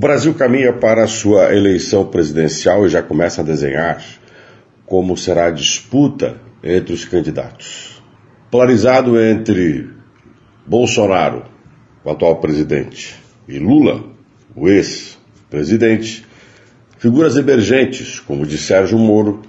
[0.00, 4.02] O Brasil caminha para a sua eleição presidencial e já começa a desenhar
[4.86, 8.02] como será a disputa entre os candidatos.
[8.50, 9.90] Polarizado entre
[10.66, 11.44] Bolsonaro,
[12.02, 13.14] o atual presidente,
[13.46, 14.02] e Lula,
[14.56, 16.24] o ex-presidente,
[16.96, 19.42] figuras emergentes, como de Sérgio Moro,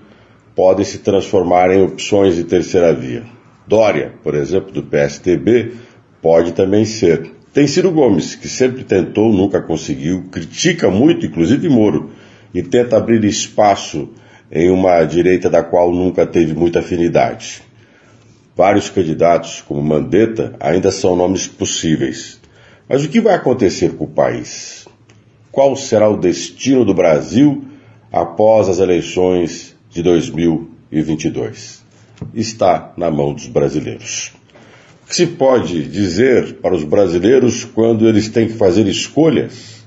[0.53, 3.23] podem se transformar em opções de terceira via.
[3.65, 5.75] Dória, por exemplo, do PSTB,
[6.21, 7.39] pode também ser.
[7.53, 12.11] Tem Ciro Gomes, que sempre tentou, nunca conseguiu, critica muito, inclusive Moro,
[12.53, 14.07] e tenta abrir espaço
[14.49, 17.61] em uma direita da qual nunca teve muita afinidade.
[18.55, 22.39] Vários candidatos, como Mandetta, ainda são nomes possíveis.
[22.87, 24.87] Mas o que vai acontecer com o país?
[25.51, 27.65] Qual será o destino do Brasil
[28.09, 31.83] após as eleições de 2022?
[32.33, 34.31] Está na mão dos brasileiros.
[35.11, 39.83] Que se pode dizer para os brasileiros quando eles têm que fazer escolhas?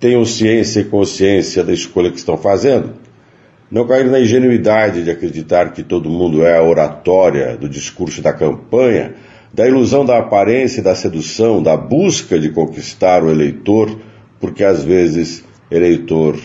[0.00, 2.94] Tenham ciência e consciência da escolha que estão fazendo?
[3.70, 8.32] Não cair na ingenuidade de acreditar que todo mundo é a oratória do discurso da
[8.32, 9.14] campanha,
[9.54, 13.96] da ilusão da aparência e da sedução, da busca de conquistar o eleitor,
[14.40, 16.36] porque às vezes eleitor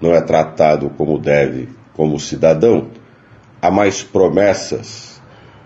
[0.00, 2.86] não é tratado como deve, como cidadão.
[3.60, 5.13] Há mais promessas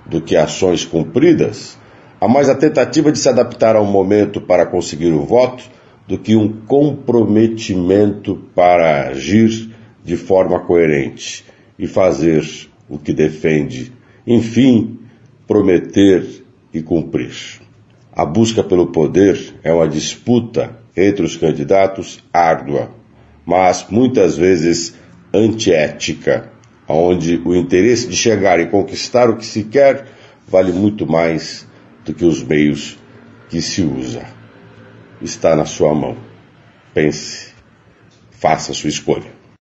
[0.09, 1.79] do que ações cumpridas,
[2.21, 5.65] há mais a tentativa de se adaptar ao momento para conseguir o voto
[6.07, 9.71] do que um comprometimento para agir
[10.03, 11.45] de forma coerente
[11.79, 12.43] e fazer
[12.89, 13.93] o que defende,
[14.27, 14.99] enfim,
[15.47, 16.27] prometer
[16.73, 17.61] e cumprir.
[18.13, 22.91] A busca pelo poder é uma disputa entre os candidatos árdua,
[23.45, 24.97] mas muitas vezes
[25.33, 26.51] antiética,
[26.89, 30.07] onde o interesse de chegar e conquistar o que se quer
[30.47, 31.67] vale muito mais
[32.05, 32.99] do que os meios
[33.49, 34.25] que se usa.
[35.21, 36.17] Está na sua mão.
[36.95, 37.53] Pense,
[38.31, 39.38] faça sua escolha.